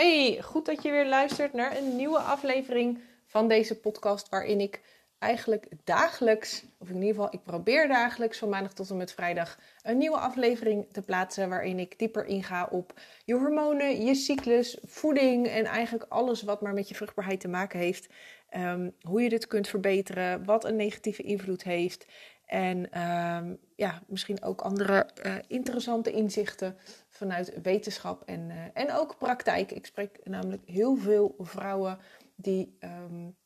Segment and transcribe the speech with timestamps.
[0.00, 4.80] Hey, goed dat je weer luistert naar een nieuwe aflevering van deze podcast, waarin ik
[5.18, 9.58] eigenlijk dagelijks, of in ieder geval ik probeer dagelijks van maandag tot en met vrijdag
[9.82, 15.46] een nieuwe aflevering te plaatsen, waarin ik dieper inga op je hormonen, je cyclus, voeding
[15.46, 18.08] en eigenlijk alles wat maar met je vruchtbaarheid te maken heeft.
[18.50, 22.06] Ehm, hoe je dit kunt verbeteren, wat een negatieve invloed heeft.
[22.50, 26.76] En ehm, ja, misschien ook andere uh, interessante inzichten
[27.08, 29.72] vanuit wetenschap en, uh, en ook praktijk.
[29.72, 31.98] Ik spreek namelijk heel veel vrouwen
[32.34, 33.36] die um,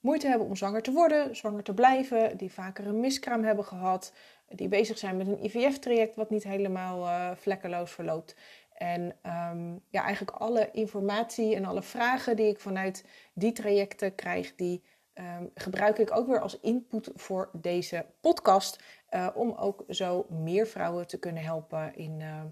[0.00, 4.12] moeite hebben om zwanger te worden, zwanger te blijven, die vaker een miskraam hebben gehad,
[4.48, 8.36] die bezig zijn met een IVF-traject wat niet helemaal uh, vlekkeloos verloopt.
[8.74, 13.04] En um, ja, eigenlijk alle informatie en alle vragen die ik vanuit
[13.34, 14.82] die trajecten krijg, die
[15.18, 18.78] um, gebruik ik ook weer als input voor deze podcast.
[19.10, 22.42] Uh, om ook zo meer vrouwen te kunnen helpen in uh,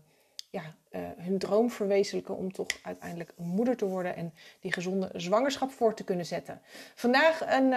[0.51, 5.71] ja, uh, hun droom verwezenlijken om toch uiteindelijk moeder te worden en die gezonde zwangerschap
[5.71, 6.61] voor te kunnen zetten.
[6.95, 7.69] Vandaag een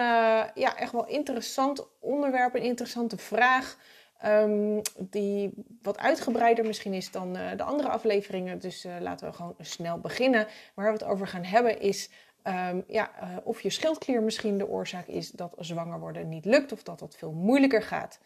[0.54, 3.76] ja, echt wel interessant onderwerp, een interessante vraag.
[4.24, 5.52] Um, die
[5.82, 8.58] wat uitgebreider misschien is dan de andere afleveringen.
[8.58, 10.46] Dus laten we gewoon snel beginnen.
[10.74, 12.10] Waar we het over gaan hebben is
[12.44, 16.72] Um, ja, uh, of je schildklier misschien de oorzaak is dat zwanger worden niet lukt
[16.72, 18.20] of dat dat veel moeilijker gaat.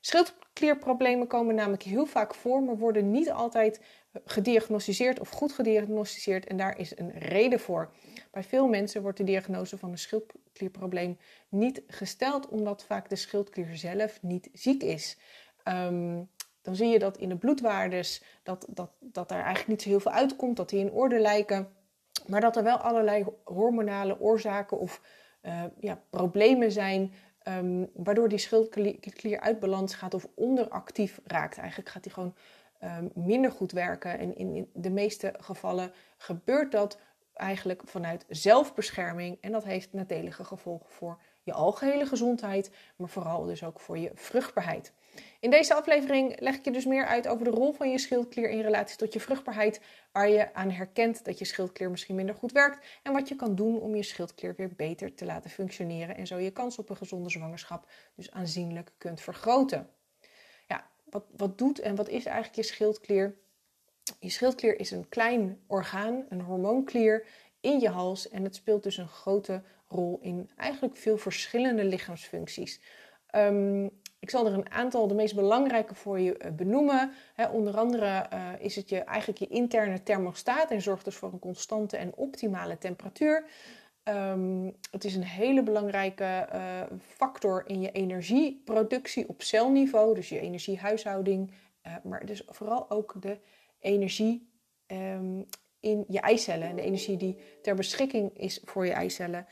[0.00, 3.80] Schildklierproblemen komen namelijk heel vaak voor, maar worden niet altijd
[4.24, 7.92] gediagnosticeerd of goed gediagnosticeerd en daar is een reden voor.
[8.30, 13.76] Bij veel mensen wordt de diagnose van een schildklierprobleem niet gesteld omdat vaak de schildklier
[13.76, 15.18] zelf niet ziek is.
[15.64, 16.28] Um,
[16.62, 20.00] dan zie je dat in de bloedwaardes dat, dat, dat er eigenlijk niet zo heel
[20.00, 21.68] veel uitkomt, dat die in orde lijken.
[22.26, 25.00] Maar dat er wel allerlei hormonale oorzaken of
[25.42, 27.12] uh, ja, problemen zijn.
[27.48, 31.58] Um, waardoor die schildklier uit balans gaat of onderactief raakt.
[31.58, 32.34] Eigenlijk gaat die gewoon
[32.82, 34.18] um, minder goed werken.
[34.18, 36.98] En in, in, de meeste gevallen gebeurt dat
[37.34, 39.38] eigenlijk vanuit zelfbescherming.
[39.40, 44.10] En dat heeft nadelige gevolgen voor je algehele gezondheid, maar vooral dus ook voor je
[44.14, 44.92] vruchtbaarheid.
[45.40, 48.50] In deze aflevering leg ik je dus meer uit over de rol van je schildklier
[48.50, 49.80] in relatie tot je vruchtbaarheid,
[50.12, 53.54] waar je aan herkent dat je schildklier misschien minder goed werkt en wat je kan
[53.54, 56.96] doen om je schildklier weer beter te laten functioneren en zo je kans op een
[56.96, 59.90] gezonde zwangerschap dus aanzienlijk kunt vergroten.
[60.68, 63.36] Ja, wat, wat doet en wat is eigenlijk je schildklier?
[64.20, 67.26] Je schildklier is een klein orgaan, een hormoonklier
[67.60, 72.80] in je hals en het speelt dus een grote rol in eigenlijk veel verschillende lichaamsfuncties.
[73.34, 77.12] Um, ik zal er een aantal, de meest belangrijke voor je eh, benoemen.
[77.52, 81.38] onder andere uh, is het je, eigenlijk je interne thermostaat en zorgt dus voor een
[81.38, 83.44] constante en optimale temperatuur.
[84.04, 90.40] Um, het is een hele belangrijke uh, factor in je energieproductie op celniveau, dus je
[90.40, 91.52] energiehuishouding,
[92.02, 93.38] maar dus vooral ook de
[93.78, 94.48] energie
[94.86, 95.46] um,
[95.86, 99.46] in je eicellen en de energie die ter beschikking is voor je eicellen.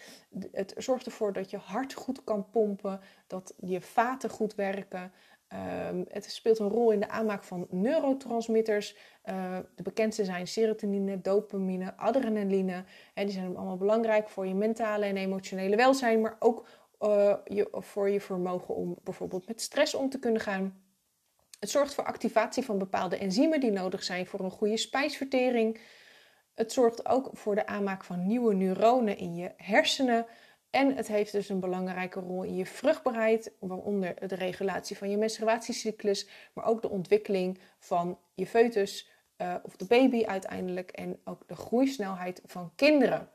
[0.53, 5.13] Het zorgt ervoor dat je hart goed kan pompen, dat je vaten goed werken.
[5.89, 8.97] Um, het speelt een rol in de aanmaak van neurotransmitters.
[9.25, 12.85] Uh, de bekendste zijn serotonine, dopamine, adrenaline.
[13.15, 16.67] En die zijn allemaal belangrijk voor je mentale en emotionele welzijn, maar ook
[17.45, 20.83] je, voor je vermogen om bijvoorbeeld met stress om te kunnen gaan.
[21.61, 25.81] Het zorgt voor activatie van bepaalde enzymen die nodig zijn voor een goede spijsvertering.
[26.55, 30.27] Het zorgt ook voor de aanmaak van nieuwe neuronen in je hersenen.
[30.71, 35.17] En het heeft dus een belangrijke rol in je vruchtbaarheid, waaronder de regulatie van je
[35.17, 41.49] menstruatiecyclus, maar ook de ontwikkeling van je foetus uh, of de baby uiteindelijk en ook
[41.49, 43.31] de groeisnelheid van kinderen.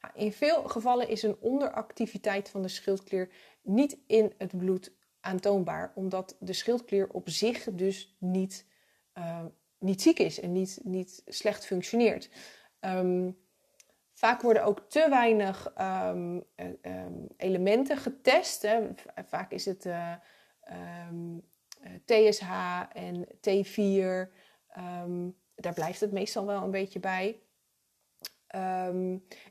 [0.00, 3.28] Nou, in veel gevallen is een onderactiviteit van de schildklier
[3.62, 8.66] niet in het bloed aantoonbaar, omdat de schildklier op zich dus niet
[9.18, 9.44] uh,
[9.78, 12.30] niet ziek is en niet, niet slecht functioneert.
[12.80, 13.38] Um,
[14.12, 16.44] vaak worden ook te weinig um,
[16.82, 18.62] um, elementen getest.
[18.62, 18.88] Hè.
[19.26, 19.88] Vaak is het
[22.04, 22.50] TSH
[22.92, 24.30] en T4.
[25.54, 27.40] daar blijft het meestal wel een beetje bij.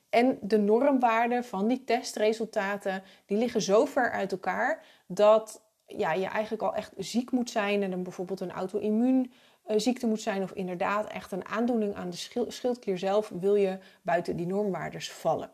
[0.09, 6.25] en de normwaarden van die testresultaten die liggen zo ver uit elkaar dat ja, je
[6.25, 9.31] eigenlijk al echt ziek moet zijn en dan bijvoorbeeld een auto-immuun
[9.75, 12.17] ziekte moet zijn of inderdaad echt een aandoening aan de
[12.47, 15.51] schildklier zelf, wil je buiten die normwaardes vallen.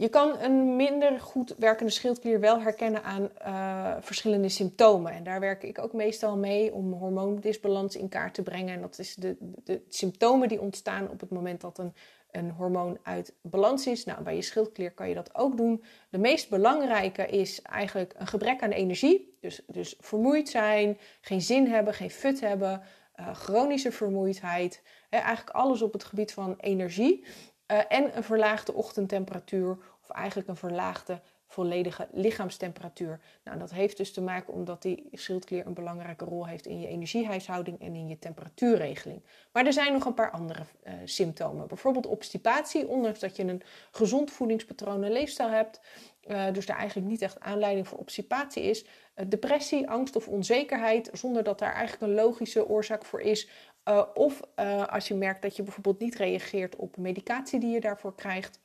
[0.00, 5.12] Je kan een minder goed werkende schildklier wel herkennen aan uh, verschillende symptomen.
[5.12, 8.74] En daar werk ik ook meestal mee om hormoondisbalans in kaart te brengen.
[8.74, 11.94] En dat is de, de symptomen die ontstaan op het moment dat een
[12.32, 14.04] een hormoon uit balans is.
[14.04, 15.84] Nou, bij je schildklier kan je dat ook doen.
[16.10, 19.36] De meest belangrijke is eigenlijk een gebrek aan energie.
[19.40, 22.82] Dus, dus vermoeid zijn, geen zin hebben, geen fut hebben.
[23.32, 27.24] chronische vermoeidheid, hè, eigenlijk alles op het gebied van energie
[27.66, 33.20] en een verlaagde ochtendtemperatuur of eigenlijk een verlaagde volledige lichaamstemperatuur.
[33.44, 36.88] Nou, dat heeft dus te maken omdat die schildklier een belangrijke rol heeft in je
[36.88, 39.22] energiehuishouding en in je temperatuurregeling.
[39.52, 41.68] Maar er zijn nog een paar andere uh, symptomen.
[41.68, 45.80] Bijvoorbeeld obstipatie, ondanks dat je een gezond voedingspatroon en leefstijl hebt.
[46.26, 48.84] Uh, dus daar eigenlijk niet echt aanleiding voor obstipatie is.
[48.84, 53.48] Uh, depressie, angst of onzekerheid, zonder dat daar eigenlijk een logische oorzaak voor is.
[54.14, 54.40] of
[54.86, 58.60] als je merkt dat je bijvoorbeeld niet reageert op medicatie die je daarvoor krijgt.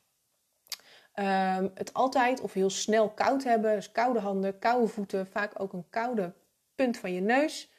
[1.19, 3.75] Um, het altijd of heel snel koud hebben.
[3.75, 6.33] Dus koude handen, koude voeten, vaak ook een koude
[6.75, 7.71] punt van je neus.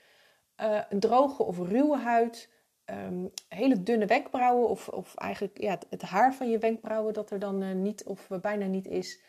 [0.60, 2.50] Uh, een droge of ruwe huid.
[2.84, 7.38] Um, hele dunne wenkbrauwen of, of eigenlijk ja, het, haar van je wenkbrauwen dat er
[7.38, 9.20] dan uh, niet of bijna niet is.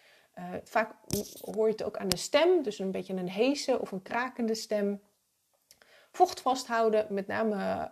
[0.63, 0.93] Vaak
[1.41, 4.55] hoor je het ook aan de stem, dus een beetje een heese of een krakende
[4.55, 5.01] stem.
[6.11, 7.89] Vocht vasthouden, met name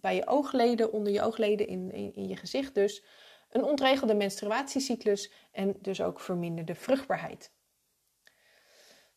[0.00, 3.04] bij je oogleden, onder je oogleden in, in je gezicht dus
[3.50, 7.50] een ontregelde menstruatiecyclus en dus ook verminderde vruchtbaarheid.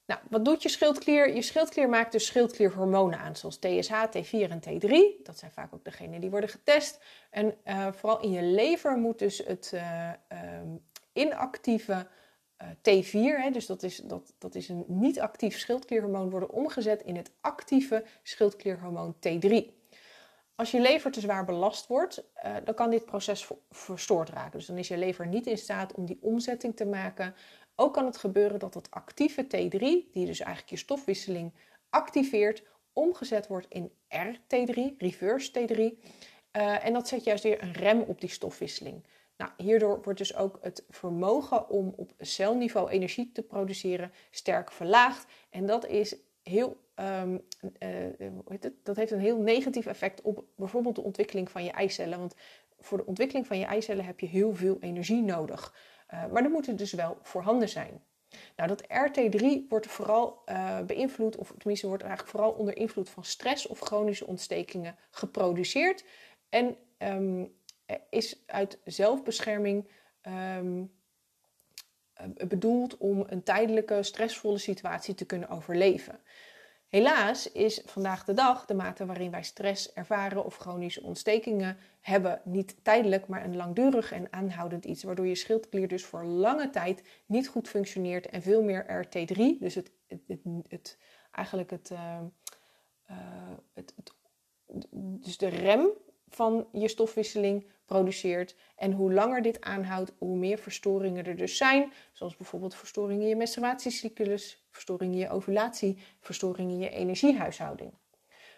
[0.06, 1.36] Nou, wat doet je schildklier?
[1.36, 5.24] Je schildklier maakt dus schildklierhormonen aan, zoals TSH, T4 en T3.
[5.24, 7.00] Dat zijn vaak ook degenen die worden getest.
[7.30, 10.10] En uh, vooral in je lever moet dus het uh,
[10.62, 12.08] um, inactieve
[12.62, 17.16] uh, T4, hè, dus dat is, dat, dat is een niet-actief schildklierhormoon, worden omgezet in
[17.16, 19.81] het actieve schildklierhormoon T3.
[20.62, 24.58] Als je lever te zwaar belast wordt, uh, dan kan dit proces verstoord raken.
[24.58, 27.36] Dus dan is je lever niet in staat om die omzetting te maken.
[27.76, 29.80] Ook kan het gebeuren dat het actieve T3,
[30.12, 31.54] die dus eigenlijk je stofwisseling
[31.90, 32.64] activeert,
[32.94, 35.80] omgezet wordt in RT3, reverse T3.
[35.80, 39.04] Uh, en dat zet juist weer een rem op die stofwisseling.
[39.38, 45.26] Nou, hierdoor wordt dus ook het vermogen om op celniveau energie te produceren sterk verlaagd.
[45.50, 47.42] En dat is heel um,
[47.80, 48.74] uh, het?
[48.84, 52.20] dat heeft een heel negatief effect op bijvoorbeeld de ontwikkeling van je eicellen.
[52.20, 52.36] Want
[52.80, 55.76] voor de ontwikkeling van je eicellen heb je heel veel energie nodig.
[56.14, 58.04] Uh, maar dan moet het dus wel voorhanden zijn.
[58.56, 63.24] Nou, dat RT3 wordt vooral uh, beïnvloed, of tenminste wordt eigenlijk vooral onder invloed van
[63.24, 66.06] stress of chronische ontstekingen geproduceerd.
[66.50, 67.54] En um,
[68.10, 69.88] is uit zelfbescherming
[70.58, 70.92] um,
[72.48, 76.20] bedoeld om een tijdelijke stressvolle situatie te kunnen overleven.
[76.92, 82.42] Helaas is vandaag de dag de mate waarin wij stress ervaren of chronische ontstekingen hebben
[82.44, 87.04] niet tijdelijk, maar een langdurig en aanhoudend iets, waardoor je schildklier dus voor lange tijd
[87.26, 90.98] niet goed functioneert en veel meer RT3, dus het, het, het,
[91.32, 92.20] eigenlijk het, uh,
[93.10, 93.18] uh,
[93.74, 93.94] het,
[95.22, 95.90] dus de rem
[96.32, 98.56] van je stofwisseling produceert.
[98.76, 101.92] En hoe langer dit aanhoudt, hoe meer verstoringen er dus zijn.
[102.12, 107.94] Zoals bijvoorbeeld verstoringen in je menstruatiecyclus, verstoringen in je ovulatie, verstoringen in je energiehuishouding.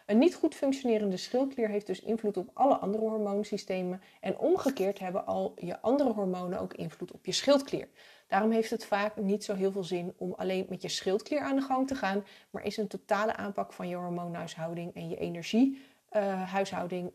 [0.05, 5.25] Een niet goed functionerende schildklier heeft dus invloed op alle andere hormoonsystemen en omgekeerd hebben
[5.25, 7.87] al je andere hormonen ook invloed op je schildklier.
[8.27, 11.55] Daarom heeft het vaak niet zo heel veel zin om alleen met je schildklier aan
[11.55, 15.92] de gang te gaan, maar is een totale aanpak van je hormoonhuishouding en je energiehuishouding
[16.15, 16.53] uh,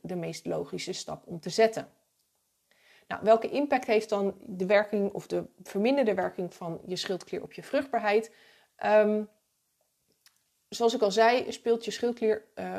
[0.03, 1.89] de meest logische stap om te zetten.
[3.09, 7.53] Nou, welke impact heeft dan de werking of de verminderde werking van je schildklier op
[7.53, 8.35] je vruchtbaarheid?
[8.85, 9.29] Um,
[10.69, 12.79] zoals ik al zei, speelt je schildklier uh,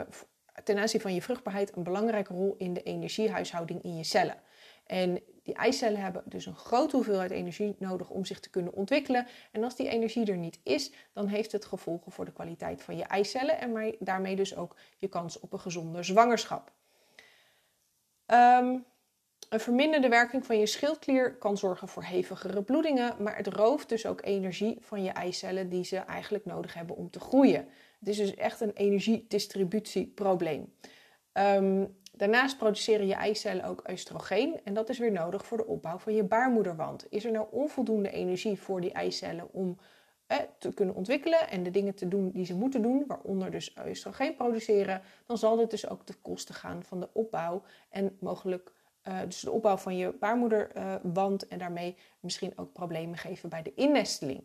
[0.63, 4.41] ten aanzien van je vruchtbaarheid een belangrijke rol in de energiehuishouding in je cellen.
[4.85, 9.27] En die eicellen hebben dus een grote hoeveelheid energie nodig om zich te kunnen ontwikkelen.
[9.51, 12.97] En als die energie er niet is, dan heeft het gevolgen voor de kwaliteit van
[12.97, 16.71] je eicellen en daarmee dus ook je kans op een gezonde zwangerschap.
[18.27, 18.85] Um,
[19.49, 24.05] een verminderde werking van je schildklier kan zorgen voor hevigere bloedingen, maar het rooft dus
[24.05, 27.67] ook energie van je eicellen die ze eigenlijk nodig hebben om te groeien.
[27.99, 30.73] Het is dus echt een energiedistributieprobleem.
[31.33, 35.97] Um, daarnaast produceren je eicellen ook oestrogeen en dat is weer nodig voor de opbouw
[35.97, 37.05] van je baarmoederwand.
[37.09, 39.77] Is er nou onvoldoende energie voor die eicellen om
[40.27, 43.75] eh, te kunnen ontwikkelen en de dingen te doen die ze moeten doen, waaronder dus
[43.87, 48.71] oestrogeen produceren, dan zal dit dus ook ten koste gaan van de opbouw en mogelijk
[49.07, 53.73] uh, dus de opbouw van je baarmoederwand en daarmee misschien ook problemen geven bij de
[53.75, 54.41] innesteling.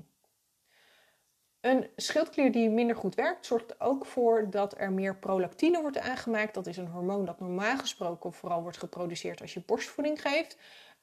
[1.65, 6.55] Een schildklier die minder goed werkt, zorgt ook voor dat er meer prolactine wordt aangemaakt.
[6.55, 10.57] Dat is een hormoon dat normaal gesproken vooral wordt geproduceerd als je borstvoeding geeft.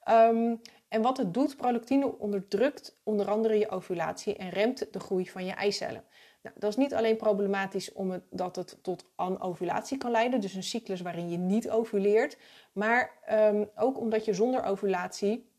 [0.08, 5.30] Um, en wat het doet, prolactine onderdrukt onder andere je ovulatie en remt de groei
[5.30, 6.04] van je eicellen.
[6.42, 11.00] Nou, dat is niet alleen problematisch omdat het tot anovulatie kan leiden, dus een cyclus
[11.00, 12.38] waarin je niet ovuleert,
[12.72, 15.50] maar um, ook omdat je zonder ovulatie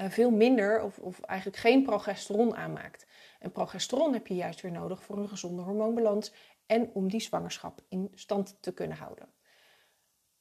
[0.00, 3.06] uh, veel minder of, of eigenlijk geen progesteron aanmaakt.
[3.38, 6.32] En progesteron heb je juist weer nodig voor een gezonde hormoonbalans
[6.66, 9.28] en om die zwangerschap in stand te kunnen houden.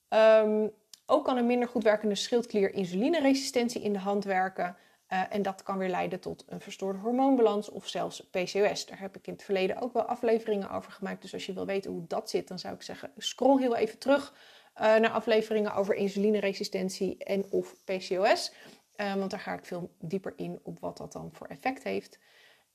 [0.07, 0.67] Ehm,
[1.05, 4.77] ook kan een minder goed werkende schildklier insulineresistentie in de hand werken.
[5.13, 8.85] Uh, en dat kan weer leiden tot een verstoorde hormoonbalans of zelfs PCOS.
[8.85, 11.21] Daar heb ik in het verleden ook wel afleveringen over gemaakt.
[11.21, 13.99] Dus als je wil weten hoe dat zit, dan zou ik zeggen: scroll heel even
[13.99, 18.53] terug uh, naar afleveringen over insulineresistentie en of PCOS.
[18.97, 22.19] Uh, want daar ga ik veel dieper in op wat dat dan voor effect heeft.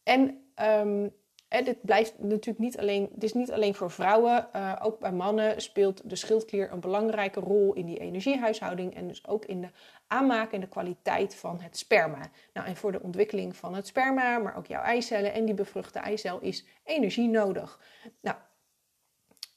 [0.02, 1.12] En um,
[1.48, 5.60] dit blijft natuurlijk niet alleen, dit is niet alleen voor vrouwen, uh, ook bij mannen
[5.60, 9.68] speelt de schildklier een belangrijke rol in die energiehuishouding en dus ook in de
[10.06, 12.30] aanmaak en de kwaliteit van het sperma.
[12.52, 15.98] Nou, en voor de ontwikkeling van het sperma, maar ook jouw eicellen en die bevruchte
[15.98, 17.80] eicel is energie nodig.
[18.20, 18.36] Nou,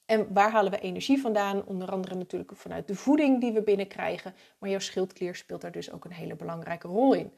[0.05, 1.65] en waar halen we energie vandaan?
[1.65, 5.91] Onder andere natuurlijk vanuit de voeding die we binnenkrijgen, maar jouw schildklier speelt daar dus
[5.91, 7.31] ook een hele belangrijke rol in.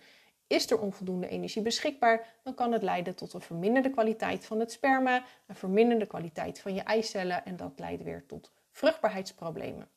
[0.48, 4.72] Is er onvoldoende energie beschikbaar, dan kan het leiden tot een verminderde kwaliteit van het
[4.72, 9.90] sperma, een verminderde kwaliteit van je eicellen en dat leidt weer tot vruchtbaarheidsproblemen.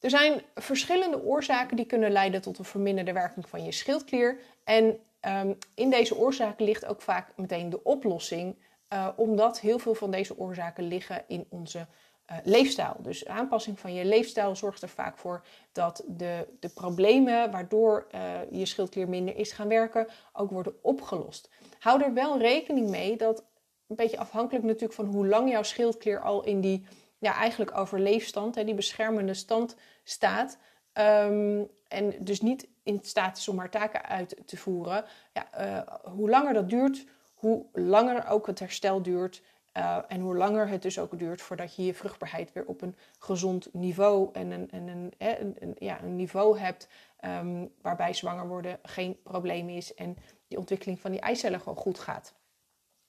[0.00, 4.40] Er zijn verschillende oorzaken die kunnen leiden tot een verminderde werking van je schildklier.
[4.64, 8.56] En um, in deze oorzaken ligt ook vaak meteen de oplossing,
[8.92, 11.86] uh, omdat heel veel van deze oorzaken liggen in onze
[12.30, 12.96] uh, leefstijl.
[12.98, 18.20] Dus aanpassing van je leefstijl zorgt er vaak voor dat de, de problemen waardoor uh,
[18.50, 21.50] je schildklier minder is gaan werken, ook worden opgelost.
[21.78, 23.44] Hou er wel rekening mee dat,
[23.86, 26.86] een beetje afhankelijk natuurlijk van hoe lang jouw schildklier al in die
[27.18, 30.58] ja, eigenlijk overleefstand, hè, die beschermende stand staat.
[30.98, 35.04] Um, en dus niet in staat is om haar taken uit te voeren.
[35.32, 37.04] Ja, uh, hoe langer dat duurt,
[37.34, 39.42] hoe langer ook het herstel duurt.
[39.76, 42.96] Uh, en hoe langer het dus ook duurt voordat je je vruchtbaarheid weer op een
[43.18, 45.12] gezond niveau en een, en een,
[45.58, 46.88] een, ja, een niveau hebt
[47.24, 50.16] um, waarbij zwanger worden geen probleem is en
[50.48, 52.34] die ontwikkeling van die eicellen gewoon goed gaat.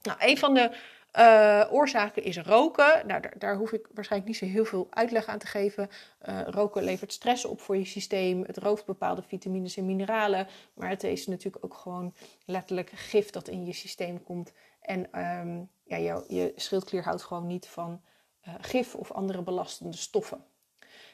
[0.02, 0.78] Nou, een van de
[1.20, 3.08] uh, oorzaken is roken.
[3.08, 5.90] Nou, daar, daar, hoef ik waarschijnlijk niet zo heel veel uitleg aan te geven.
[6.30, 8.44] Uh, roken levert stress op voor je systeem.
[8.44, 10.48] Het rooft bepaalde vitamines en mineralen.
[10.74, 12.14] Maar het is natuurlijk ook gewoon
[12.46, 14.52] letterlijk gif dat in je systeem komt.
[14.86, 18.02] En um, ja, jou, je schildklier houdt gewoon niet van
[18.48, 20.46] uh, gif of andere belastende stoffen.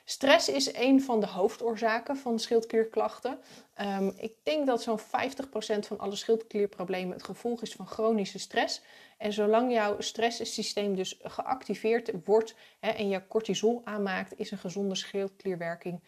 [0.06, 3.40] Stress is een van de hoofdoorzaken van schildklierklachten.
[3.82, 5.04] Um, ik denk dat zo'n 50%
[5.80, 8.82] van alle schildklierproblemen het gevolg is van chronische stress.
[9.18, 14.96] En zolang jouw stresssysteem dus geactiveerd wordt hè, en je cortisol aanmaakt, is een gezonde
[14.96, 16.04] schildklierwerking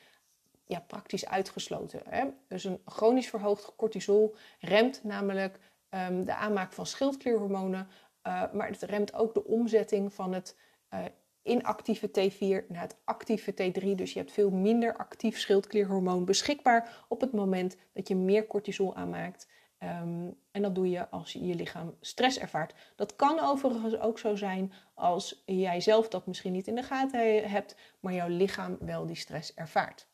[0.65, 2.01] ja, praktisch uitgesloten.
[2.09, 2.25] Hè.
[2.47, 5.59] Dus een chronisch verhoogd cortisol remt namelijk
[5.95, 7.87] um, de aanmaak van schildklierhormonen,
[8.27, 10.57] uh, maar het remt ook de omzetting van het
[10.93, 10.99] uh,
[11.43, 13.95] inactieve T4 naar het actieve T3.
[13.95, 18.95] Dus je hebt veel minder actief schildklierhormoon beschikbaar op het moment dat je meer cortisol
[18.95, 19.47] aanmaakt.
[19.83, 22.73] Um, en dat doe je als je je lichaam stress ervaart.
[22.95, 27.49] Dat kan overigens ook zo zijn als jij zelf dat misschien niet in de gaten
[27.49, 30.07] hebt, maar jouw lichaam wel die stress ervaart.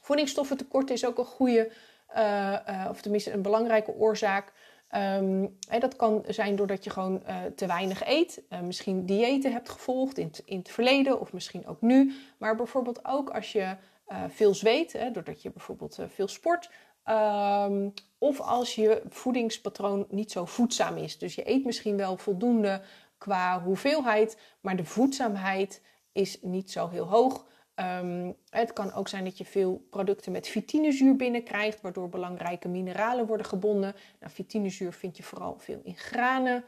[0.00, 1.72] Voedingsstoffentekort is ook een goede,
[2.16, 4.52] uh, of tenminste een belangrijke oorzaak
[4.94, 8.42] Um, dat kan zijn doordat je gewoon uh, te weinig eet.
[8.50, 12.14] Uh, misschien diëten hebt gevolgd in, in het verleden of misschien ook nu.
[12.38, 13.76] Maar bijvoorbeeld ook als je
[14.08, 16.70] uh, veel zweet, hè, doordat je bijvoorbeeld veel sport.
[17.08, 21.18] Um, of als je voedingspatroon niet zo voedzaam is.
[21.18, 22.82] Dus je eet misschien wel voldoende
[23.18, 27.44] qua hoeveelheid, maar de voedzaamheid is niet zo heel hoog.
[27.80, 33.26] Um, het kan ook zijn dat je veel producten met vitinezuur binnenkrijgt, waardoor belangrijke mineralen
[33.26, 33.94] worden gebonden.
[34.20, 36.64] Nou, vitinezuur vind je vooral veel in granen.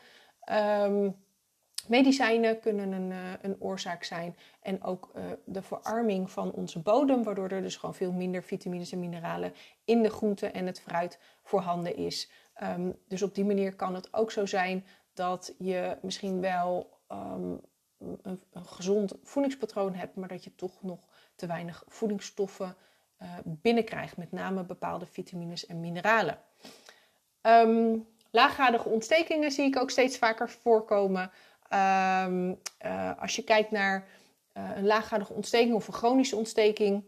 [0.84, 1.16] Um,
[1.86, 4.36] medicijnen kunnen een, uh, een, oorzaak zijn.
[4.62, 8.92] En ook uh, de verarming van onze bodem, waardoor er dus gewoon veel minder vitamines
[8.92, 9.52] en mineralen
[9.84, 12.30] in de groenten en het fruit voorhanden is.
[12.62, 14.84] Um, dus op die manier kan het ook zo zijn
[15.14, 16.96] dat je misschien wel
[17.98, 20.98] een, gezond voedingspatroon hebt, maar dat je toch nog
[21.34, 22.76] te weinig voedingsstoffen
[23.22, 26.38] uh, binnenkrijgt, met name bepaalde vitamines en mineralen.
[27.42, 31.30] Um, laaggradige ontstekingen zie ik ook steeds vaker voorkomen.
[31.74, 34.06] Um, uh, als je kijkt naar
[34.56, 37.04] uh, een laaggradige ontsteking of een chronische ontsteking,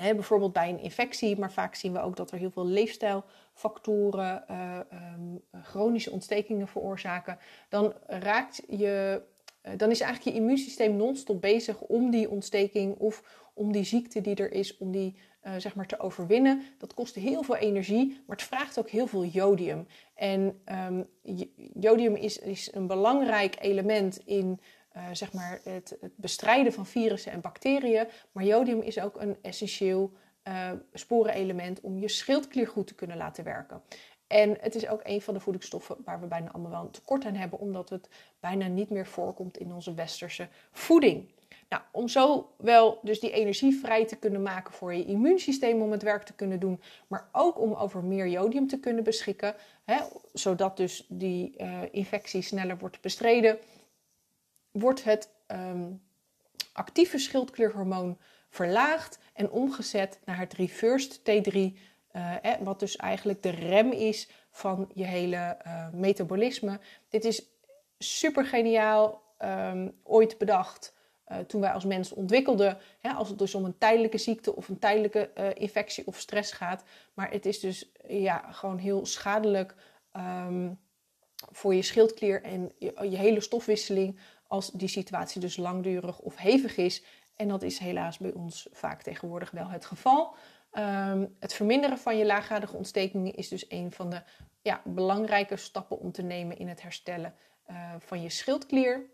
[0.00, 4.44] hè, bijvoorbeeld bij een infectie, maar vaak zien we ook dat er heel veel leefstijlfactoren
[5.14, 9.35] um, chronische ontstekingen veroorzaken, dan raakt je eh,
[9.76, 14.34] dan is eigenlijk je immuunsysteem non-stop bezig om die ontsteking of om die ziekte die
[14.34, 16.62] er is, om die uh, zeg maar te overwinnen.
[16.78, 19.86] Dat kost heel veel energie, maar het vraagt ook heel veel jodium.
[20.14, 21.06] En um,
[21.80, 24.60] jodium is, is, een belangrijk element in
[24.96, 28.06] uh, zeg maar het, het, bestrijden van virussen en bacteriën.
[28.32, 30.12] Maar jodium is ook een essentieel
[30.48, 33.82] uh, sporenelement om je schildklier goed te kunnen laten werken.
[34.26, 37.24] En het is ook een van de voedingsstoffen waar we bijna allemaal wel een tekort
[37.24, 38.08] aan hebben, omdat het
[38.40, 41.34] bijna niet meer voorkomt in onze westerse voeding.
[41.68, 45.90] Nou, om zo wel dus die energie vrij te kunnen maken voor je immuunsysteem om
[45.90, 49.54] het werk te kunnen doen, maar ook om over meer jodium te kunnen beschikken,
[49.84, 50.00] hè,
[50.32, 53.58] zodat dus die uh, infectie sneller wordt bestreden,
[54.70, 55.92] wordt het ehm,
[56.72, 58.18] actieve schildklierhormoon
[58.48, 61.78] verlaagd en omgezet naar het reversed T3,
[62.16, 66.80] uh, wat dus eigenlijk de rem is van je hele uh, metabolisme.
[67.08, 67.42] Dit is
[67.98, 70.94] super geniaal, um, ooit bedacht.
[71.28, 74.68] Uh, toen wij als mens ontwikkelden, hè, als het dus om een tijdelijke ziekte of
[74.68, 76.84] een tijdelijke uh, infectie of stress gaat.
[77.14, 79.74] Maar het is dus ja, gewoon heel schadelijk
[80.16, 80.78] um,
[81.52, 87.02] voor je schildklier en je, hele stofwisseling als die situatie dus langdurig of hevig is.
[87.36, 90.34] En dat is helaas bij ons vaak tegenwoordig wel het geval.
[90.78, 94.22] Um, het verminderen van je laaggradige ontstekingen is dus een van de
[94.62, 97.34] ja, belangrijke stappen om te nemen in het herstellen
[97.70, 99.10] uh, van je schildklier.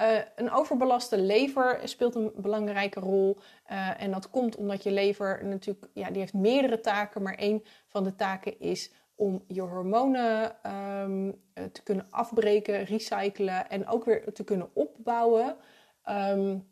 [0.00, 3.38] Uh, een overbelaste lever speelt een belangrijke rol.
[3.70, 7.64] Uh, en dat komt omdat je lever natuurlijk, ja, die heeft meerdere taken, maar één
[7.86, 10.56] van de taken is om je hormonen
[11.02, 11.42] um,
[11.72, 15.56] te kunnen afbreken, recyclen en ook weer te kunnen opbouwen.
[16.08, 16.68] Um,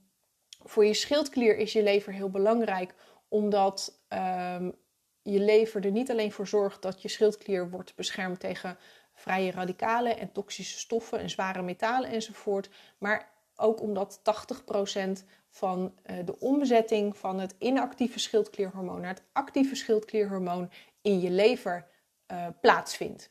[0.62, 2.94] voor je schildklier is je lever heel belangrijk,
[3.28, 4.74] omdat um,
[5.22, 8.78] je lever er niet alleen voor zorgt dat je schildklier wordt beschermd tegen
[9.12, 12.70] vrije radicalen en toxische stoffen en zware metalen enzovoort.
[12.98, 19.74] Maar ook omdat 80% van uh, de omzetting van het inactieve schildklierhormoon naar het actieve
[19.74, 20.70] schildklierhormoon
[21.02, 21.86] in je lever
[22.32, 23.30] uh, plaatsvindt.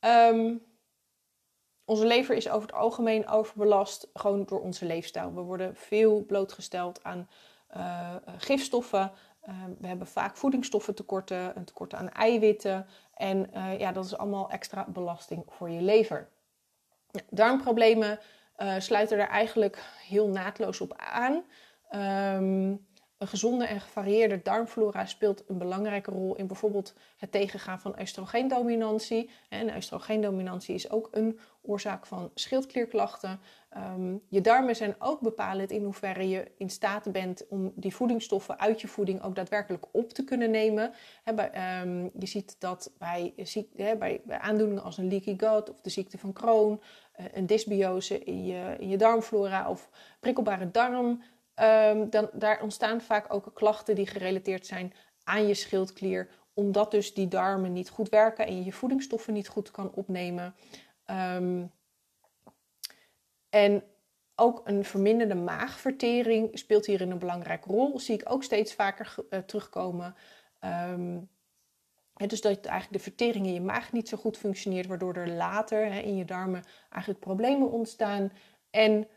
[0.00, 0.62] Um,
[1.84, 5.34] onze lever is over het algemeen overbelast gewoon door onze leefstijl.
[5.34, 7.28] We worden veel blootgesteld aan
[7.76, 9.12] uh, gifstoffen.
[9.78, 12.86] We hebben vaak voedingsstoffentekorten, een tekort aan eiwitten.
[13.14, 16.28] En uh, ja, dat is allemaal extra belasting voor je lever.
[17.30, 18.18] Darmproblemen
[18.58, 21.44] uh, sluiten er eigenlijk heel naadloos op aan.
[22.42, 22.86] Um,
[23.20, 29.30] een gezonde en gevarieerde darmflora speelt een belangrijke rol in bijvoorbeeld het tegengaan van oestrogeendominantie.
[29.48, 33.40] En oestrogeendominantie is ook een oorzaak van schildklierklachten.
[33.76, 38.58] Um, je darmen zijn ook bepalend in hoeverre je in staat bent om die voedingsstoffen
[38.58, 40.92] uit je voeding ook daadwerkelijk op te kunnen nemen.
[41.34, 43.34] Bij, um, je ziet dat bij,
[43.98, 46.80] bij, aandoeningen als een leaky gut of de ziekte van Crohn,
[47.20, 51.22] uh, een dysbiose in je, in je darmflora of prikkelbare darm
[51.62, 54.92] um, dan, daar ontstaan vaak ook klachten die gerelateerd zijn
[55.24, 59.70] aan je schildklier, omdat dus die darmen niet goed werken en je voedingsstoffen niet goed
[59.70, 60.54] kan opnemen.
[61.06, 61.72] Um,
[63.48, 63.82] en
[64.34, 67.92] ook een verminderde maagvertering speelt hierin een belangrijke rol.
[67.92, 70.14] Dat zie ik ook steeds vaker uh, terugkomen.
[70.60, 71.28] Um,
[72.26, 75.92] dus dat eigenlijk de vertering in je maag niet zo goed functioneert, waardoor er later
[75.92, 78.32] in je darmen eigenlijk problemen ontstaan.
[78.70, 79.08] En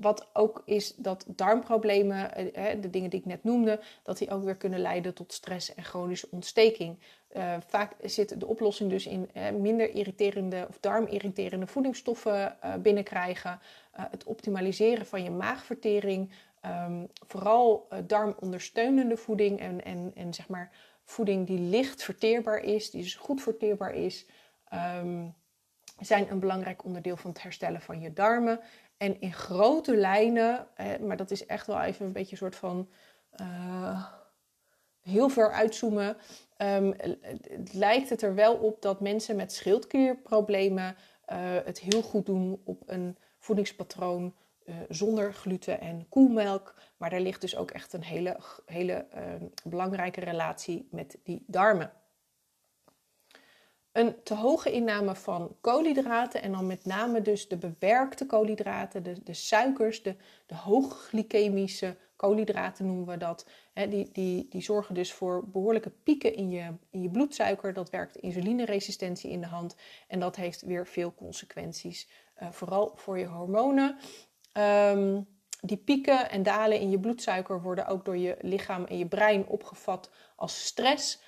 [0.00, 4.44] wat ook is dat darmproblemen, eh, de dingen die ik net noemde, dat die ook
[4.44, 6.98] weer kunnen leiden tot stress en chronische ontsteking.
[7.36, 9.30] Uh, vaak zit de oplossing dus in
[9.60, 16.32] minder irriterende of darmirriterende voedingsstoffen binnenkrijgen, het optimaliseren van je maagvertering,
[16.66, 20.70] um, vooral darmondersteunende voeding en, en, en zeg maar
[21.04, 24.26] voeding die licht verteerbaar is, die dus goed verteerbaar is,
[25.02, 25.34] um,
[26.00, 28.60] zijn een belangrijk onderdeel van het herstellen van je darmen.
[28.98, 30.66] En in grote lijnen,
[31.00, 32.88] maar dat is echt wel even een beetje een soort van
[33.40, 34.06] uh,
[35.00, 36.16] heel ver uitzoomen.
[36.58, 36.94] Um,
[37.72, 40.96] lijkt het er wel op dat mensen met schildklierproblemen
[41.32, 44.34] uh, het heel goed doen op een voedingspatroon
[44.64, 46.74] uh, zonder gluten en koelmelk.
[46.96, 49.06] Maar daar ligt dus ook echt een hele, hele
[49.64, 51.92] belangrijke relatie met die darmen.
[53.98, 59.22] Een te hoge inname van koolhydraten en dan met name dus de bewerkte koolhydraten, de,
[59.22, 63.46] de suikers, de, de hoogglycemische koolhydraten noemen we dat.
[63.72, 67.72] die, die, die zorgen dus voor behoorlijke pieken in je, in je bloedsuiker.
[67.72, 69.76] Dat werkt insulineresistentie in de hand
[70.08, 72.08] en dat heeft weer veel consequenties,
[72.42, 73.96] uh, vooral voor je hormonen.
[74.52, 75.26] Um,
[75.60, 79.46] die pieken en dalen in je bloedsuiker worden ook door je lichaam en je brein
[79.46, 81.26] opgevat als stress.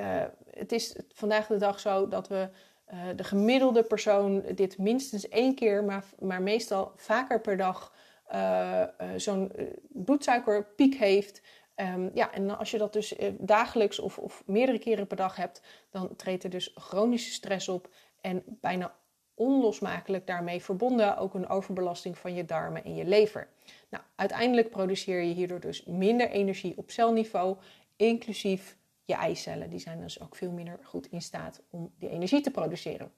[0.00, 2.48] Uh, het is vandaag de dag zo dat we
[2.92, 7.92] uh, de gemiddelde persoon dit minstens één keer, maar, maar meestal vaker per dag
[8.32, 8.82] uh,
[9.16, 9.52] zo'n
[9.88, 11.42] bloedsuikerpiek heeft.
[11.76, 15.62] Um, ja, en als je dat dus dagelijks of, of meerdere keren per dag hebt,
[15.90, 17.88] dan treedt er dus chronische stress op
[18.20, 18.94] en bijna
[19.34, 23.48] onlosmakelijk daarmee verbonden ook een overbelasting van je darmen en je lever.
[23.88, 27.56] Nou, uiteindelijk produceer je hierdoor dus minder energie op celniveau,
[27.96, 28.76] inclusief
[29.08, 29.70] je eicellen.
[29.70, 33.12] Die zijn dus ook veel minder goed in staat om die energie te produceren.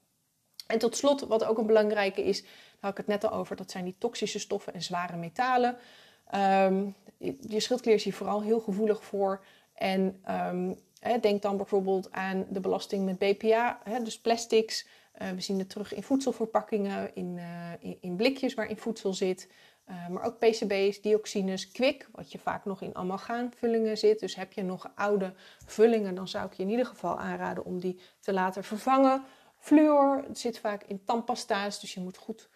[0.67, 2.51] En tot slot, wat ook een belangrijke is, daar
[2.81, 5.77] had ik het net al over, dat zijn die toxische stoffen en zware metalen.
[6.31, 6.89] Ehm,
[7.41, 9.45] je schildklier is hier vooral heel gevoelig voor.
[9.75, 10.79] En um,
[11.21, 14.87] denk dan bijvoorbeeld aan de belasting met BPA, dus plastics.
[15.23, 17.39] Uh, we zien het terug in voedselverpakkingen, in,
[17.81, 19.49] in, in, blikjes waarin voedsel zit.
[19.91, 24.21] Uh, maar ook PCB's, dioxines, kwik, wat je vaak nog in amalgaanvullingen zit.
[24.21, 25.33] Dus heb je nog oude
[25.67, 29.25] vullingen, dan zou ik je in ieder geval aanraden om die te laten vervangen.
[29.59, 32.49] Fluor zit vaak in tandpasta's, dus je moet goed,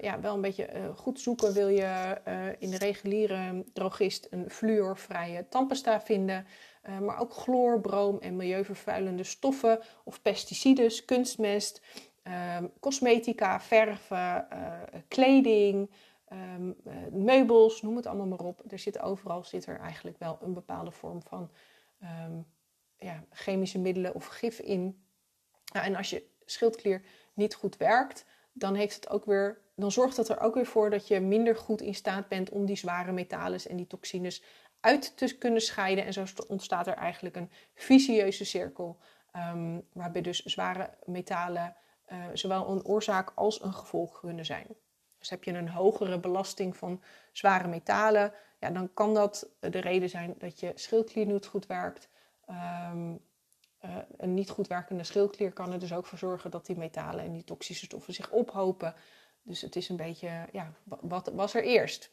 [0.00, 1.52] ja, wel een beetje goed zoeken.
[1.52, 2.20] Wil je
[2.58, 6.46] in de reguliere drogist een fluorvrije tandpasta vinden?
[7.00, 11.82] Maar ook chloor, broom en milieuvervuilende stoffen of pesticiden, kunstmest,
[12.58, 14.48] um, cosmetica, verven,
[15.08, 15.90] kleding,
[16.32, 18.72] um, uh, meubels, noem het allemaal maar op.
[18.72, 21.50] Er zit overal zit er eigenlijk wel een bepaalde vorm van
[22.02, 22.46] um,
[22.96, 25.04] ja, chemische middelen of gif in.
[25.72, 27.02] Nou, en als je schildklier
[27.34, 30.90] niet goed werkt, dan, heeft het ook weer, dan zorgt dat er ook weer voor
[30.90, 34.42] dat je minder goed in staat bent om die zware metalen en die toxines
[34.80, 36.04] uit te kunnen scheiden.
[36.04, 38.98] En zo ontstaat er eigenlijk een vicieuze cirkel,
[39.36, 41.76] um, waarbij dus zware metalen
[42.12, 44.66] uh, zowel een oorzaak als een gevolg kunnen zijn.
[45.22, 50.08] Dus heb je een hogere belasting van zware metalen, ja, dan kan dat de reden
[50.08, 52.08] zijn dat je schildklier niet goed werkt.
[52.90, 53.20] Um,
[53.84, 57.24] uh, een niet goed werkende schildklier kan er dus ook voor zorgen dat die metalen
[57.24, 58.94] en die toxische stoffen zich ophopen.
[59.42, 62.10] Dus het is een beetje, ja, wat was er eerst?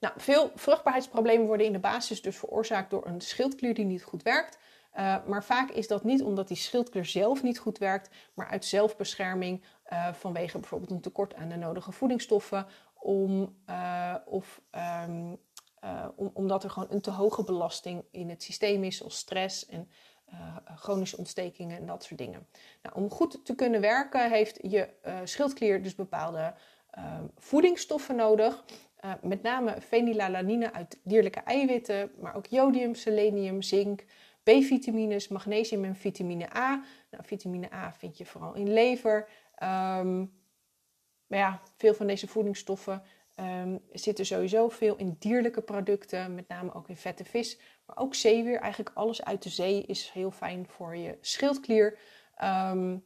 [0.00, 4.22] Nou, veel vruchtbaarheidsproblemen worden in de basis dus veroorzaakt door een schildklier die niet goed
[4.22, 4.58] werkt.
[4.98, 8.64] Uh, maar vaak is dat niet omdat die schildklier zelf niet goed werkt, maar uit
[8.64, 14.60] zelfbescherming uh, vanwege bijvoorbeeld een tekort aan de nodige voedingsstoffen, om, uh, of
[15.06, 15.38] um,
[16.16, 19.88] om, omdat er gewoon een te hoge belasting in het systeem is, zoals stress en
[20.76, 22.46] chronische ontstekingen en dat soort dingen.
[22.82, 24.88] Nou, om goed te kunnen werken heeft je
[25.24, 26.54] schildklier dus bepaalde
[26.90, 28.64] ehm, voedingsstoffen nodig.
[29.22, 34.04] Met name fenilalanine uit dierlijke eiwitten, maar ook jodium, selenium, zink,
[34.44, 36.84] B-vitamines, magnesium en vitamine A.
[37.10, 39.28] Nou, vitamine A vind je vooral in lever.
[39.62, 40.42] Um,
[41.26, 43.02] maar ja, veel van deze voedingsstoffen
[43.40, 48.14] um, zitten sowieso veel in dierlijke producten, met name ook in vette vis, maar ook
[48.14, 48.60] zeewier.
[48.60, 51.98] Eigenlijk alles uit de zee is heel fijn voor je schildklier.
[52.42, 53.04] Um,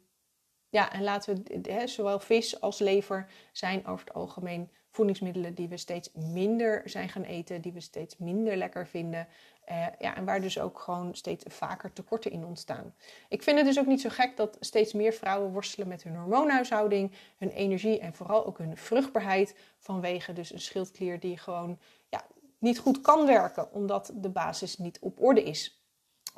[0.68, 5.77] ja, en laten we, zowel vis als lever zijn over het algemeen voedingsmiddelen die we
[5.77, 9.29] steeds minder zijn gaan eten, die we steeds minder lekker vinden.
[9.71, 12.95] Uh, ja, en waar dus ook gewoon steeds vaker tekorten in ontstaan.
[13.29, 16.17] Ik vind het dus ook niet zo gek dat steeds meer vrouwen worstelen met hun
[16.17, 19.55] hormoonhuishouding, hun energie en vooral ook hun vruchtbaarheid.
[19.79, 22.27] Vanwege dus een schildklier die gewoon ja,
[22.59, 25.78] niet goed kan werken, omdat de basis niet op orde is.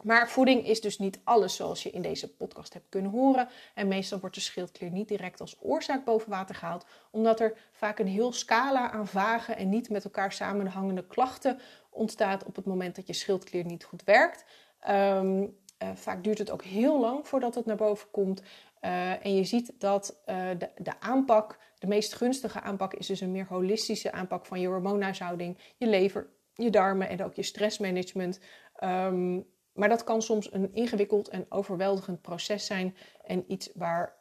[0.03, 3.49] Maar voeding is dus niet alles zoals je in deze podcast hebt kunnen horen.
[3.75, 7.99] En meestal wordt de schildklier niet direct als oorzaak boven water gehaald, omdat er vaak
[7.99, 11.59] een heel scala aan vage en niet met elkaar samenhangende klachten
[11.91, 14.45] ontstaat op het moment dat je schildklier niet goed werkt.
[14.89, 18.43] Um, uh, vaak duurt het ook heel lang voordat het naar boven komt.
[18.83, 23.33] Uh, en je ziet dat uh, de, aanpak, de meest gunstige aanpak, is dus een
[23.33, 28.41] meer holistische aanpak van je hormoonhuishouding, je lever, je darmen en ook je stressmanagement.
[28.85, 34.19] Um, maar dat kan soms een ingewikkeld en overweldigend proces zijn en iets waar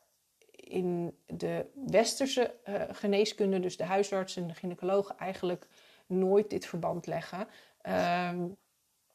[0.52, 5.68] in de westerse uh, geneeskunde, dus de huisarts en de gynaecologen, eigenlijk
[6.06, 7.40] nooit dit verband leggen.
[7.40, 8.58] Um,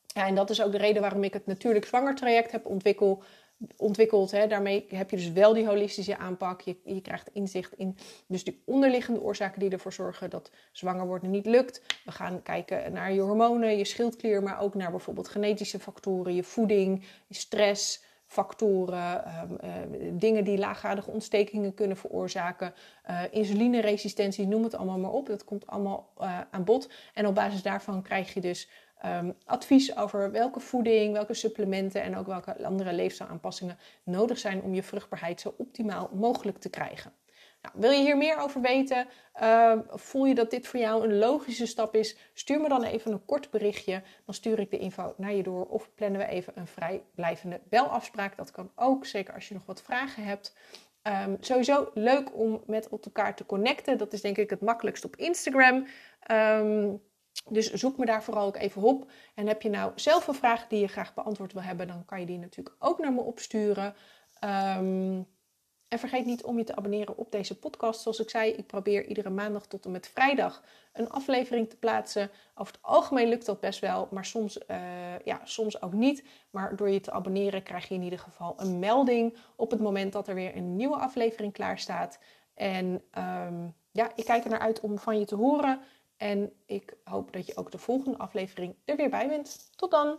[0.07, 3.25] ja, en dat is ook de reden waarom ik het natuurlijk zwangertraject heb ontwikkeld
[3.77, 4.31] ontwikkeld.
[4.31, 4.47] Hè.
[4.47, 6.61] Daarmee heb je dus wel die holistische aanpak.
[6.61, 11.31] Je, je krijgt inzicht in dus de onderliggende oorzaken die ervoor zorgen dat zwanger worden
[11.31, 11.83] niet lukt.
[12.05, 16.45] We gaan kijken naar je hormonen, je schildklier, maar ook naar bijvoorbeeld genetische factoren, je
[16.45, 18.03] voeding, je stress.
[18.27, 22.75] Factoren, um, uh, dingen die laaggradige ontstekingen kunnen veroorzaken,
[23.11, 25.27] uh, insulineresistentie, noem het allemaal maar op.
[25.27, 26.91] Dat komt allemaal uh, aan bod.
[27.15, 28.69] En op basis daarvan krijg je dus
[29.05, 34.75] um, advies over welke voeding, welke supplementen en ook welke andere leefstijlaanpassingen nodig zijn om
[34.75, 37.13] je vruchtbaarheid zo optimaal mogelijk te krijgen.
[37.63, 39.07] Nou, wil je hier meer over weten?
[39.43, 42.17] Uh, voel je dat dit voor jou een logische stap is?
[42.33, 44.03] Stuur me dan even een kort berichtje.
[44.25, 45.67] Dan stuur ik de info naar je door.
[45.67, 48.37] Of plannen we even een vrijblijvende belafspraak.
[48.37, 50.57] Dat kan ook, zeker als je nog wat vragen hebt.
[51.03, 53.99] Um, sowieso leuk om met elkaar te connecten.
[53.99, 55.87] Dat is denk ik het makkelijkst op Instagram.
[57.49, 59.11] Dus zoek me daar vooral ook even op.
[59.35, 62.21] En heb je nou zelf een vraag die je graag beantwoord wil hebben, dan kan
[62.21, 63.95] je die natuurlijk ook naar me opsturen.
[64.45, 65.27] Um,
[65.89, 68.01] En vergeet niet om je te abonneren op deze podcast.
[68.01, 72.31] Zoals ik zei, ik probeer iedere maandag tot en met vrijdag een aflevering te plaatsen.
[72.55, 76.25] Over het algemeen lukt dat best wel, maar soms, uh, ja, soms ook niet.
[76.51, 80.13] Maar door je te abonneren krijg je in ieder geval een melding op het moment
[80.13, 82.19] dat er weer een nieuwe aflevering klaar staat.
[82.55, 85.81] En um, ja, ik kijk er naar uit om van je te horen.
[86.17, 89.77] En ik hoop dat je ook de volgende aflevering er weer bij bent.
[89.77, 90.19] Tot dan!